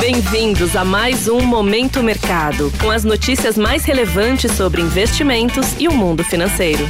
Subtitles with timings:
[0.00, 5.92] Bem-vindos a mais um Momento Mercado, com as notícias mais relevantes sobre investimentos e o
[5.92, 6.84] mundo financeiro.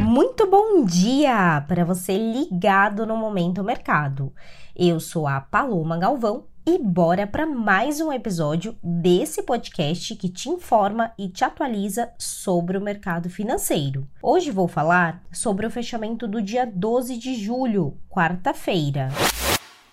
[0.00, 4.32] Muito bom dia para você ligado no Momento Mercado.
[4.74, 10.48] Eu sou a Paloma Galvão e bora para mais um episódio desse podcast que te
[10.48, 14.08] informa e te atualiza sobre o mercado financeiro.
[14.22, 19.08] Hoje vou falar sobre o fechamento do dia 12 de julho, quarta-feira.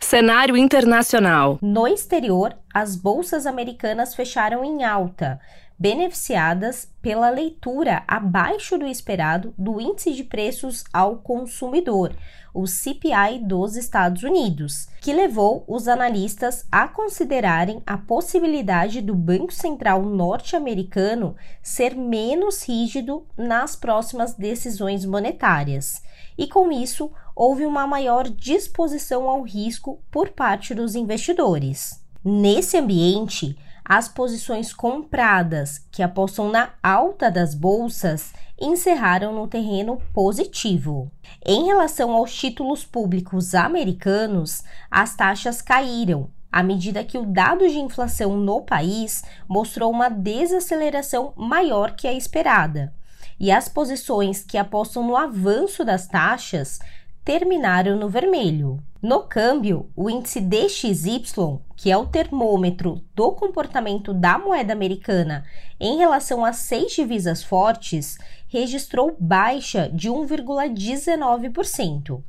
[0.09, 1.59] Cenário internacional.
[1.61, 5.37] No exterior, as bolsas americanas fecharam em alta,
[5.79, 12.15] beneficiadas pela leitura abaixo do esperado do índice de preços ao consumidor,
[12.53, 19.53] o CPI dos Estados Unidos, que levou os analistas a considerarem a possibilidade do Banco
[19.53, 26.01] Central norte-americano ser menos rígido nas próximas decisões monetárias.
[26.35, 32.03] E com isso, houve uma maior disposição ao risco por parte dos investidores.
[32.23, 33.55] Nesse ambiente,
[33.87, 41.09] as posições compradas que apostam na alta das bolsas encerraram no terreno positivo.
[41.45, 47.79] Em relação aos títulos públicos americanos, as taxas caíram à medida que o dado de
[47.79, 52.93] inflação no país mostrou uma desaceleração maior que a esperada.
[53.39, 56.79] E as posições que apostam no avanço das taxas
[57.23, 58.83] terminaram no vermelho.
[59.01, 65.45] No câmbio, o índice DXY, que é o termômetro do comportamento da moeda americana
[65.79, 72.23] em relação a seis divisas fortes, registrou baixa de 1,19%.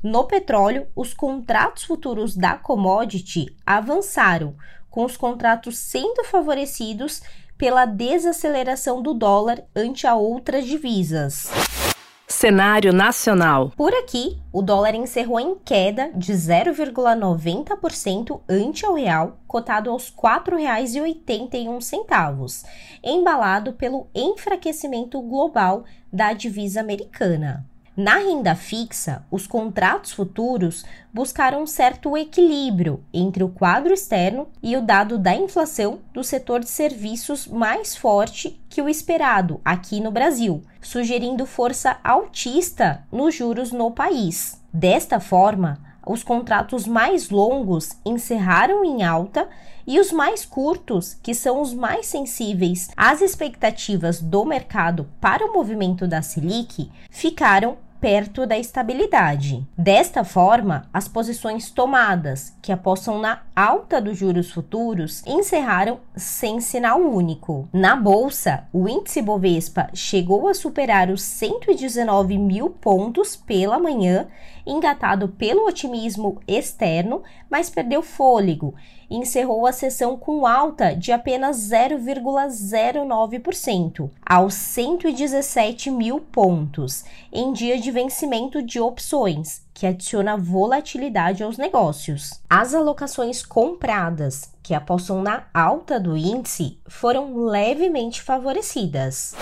[0.00, 4.54] No petróleo, os contratos futuros da commodity avançaram,
[4.88, 7.20] com os contratos sendo favorecidos
[7.58, 11.50] pela desaceleração do dólar ante a outras divisas.
[12.42, 13.70] Cenário nacional.
[13.76, 20.16] Por aqui, o dólar encerrou em queda de 0,90% ante ao real, cotado aos R$
[20.20, 22.64] 4,81,
[23.00, 27.64] embalado pelo enfraquecimento global da divisa americana.
[27.94, 30.82] Na renda fixa, os contratos futuros
[31.12, 36.60] buscaram um certo equilíbrio entre o quadro externo e o dado da inflação do setor
[36.60, 43.72] de serviços mais forte que o esperado aqui no Brasil, sugerindo força altista nos juros
[43.72, 44.58] no país.
[44.72, 49.48] Desta forma, os contratos mais longos encerraram em alta
[49.86, 55.52] e os mais curtos, que são os mais sensíveis às expectativas do mercado para o
[55.52, 59.64] movimento da Selic, ficaram perto da estabilidade.
[59.78, 67.00] Desta forma, as posições tomadas, que apostam na alta dos juros futuros, encerraram sem sinal
[67.00, 67.68] único.
[67.72, 74.26] Na bolsa, o índice Bovespa chegou a superar os 119 mil pontos pela manhã,
[74.66, 78.74] engatado pelo otimismo externo, mas perdeu fôlego
[79.14, 87.90] encerrou a sessão com alta de apenas 0,09%, aos 117 mil pontos, em dia de
[87.90, 92.40] vencimento de opções, que adiciona volatilidade aos negócios.
[92.48, 99.34] As alocações compradas, que apostam na alta do índice, foram levemente favorecidas.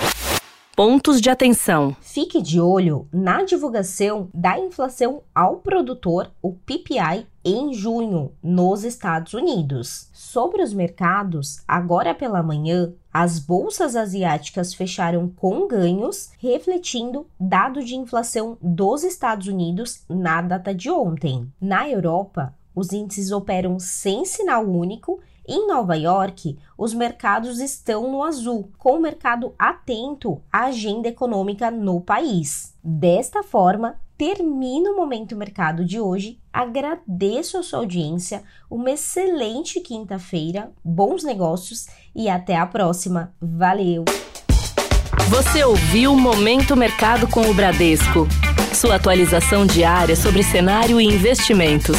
[0.77, 1.95] Pontos de atenção.
[2.01, 9.35] Fique de olho na divulgação da inflação ao produtor, o PPI, em junho, nos Estados
[9.35, 10.09] Unidos.
[10.13, 17.97] Sobre os mercados, agora pela manhã, as bolsas asiáticas fecharam com ganhos, refletindo dado de
[17.97, 21.53] inflação dos Estados Unidos na data de ontem.
[21.61, 28.23] Na Europa, os índices operam sem sinal único em Nova York, os mercados estão no
[28.23, 32.73] azul, com o mercado atento à agenda econômica no país.
[32.83, 36.39] Desta forma, termino o Momento Mercado de hoje.
[36.53, 43.35] Agradeço a sua audiência, uma excelente quinta-feira, bons negócios e até a próxima.
[43.41, 44.05] Valeu!
[45.29, 48.29] Você ouviu Momento Mercado com o Bradesco.
[48.73, 51.97] Sua atualização diária sobre cenário e investimentos.